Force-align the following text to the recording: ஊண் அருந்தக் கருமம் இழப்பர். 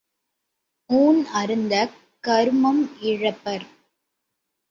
ஊண் 0.89 1.25
அருந்தக் 1.33 1.93
கருமம் 2.23 2.81
இழப்பர். 3.01 3.65